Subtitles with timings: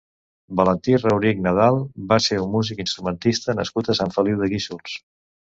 [0.59, 1.77] Valentí Rourich Nadal
[2.13, 4.99] va ser un músic instrumentista nascut a Sant Feliu de Guíxols.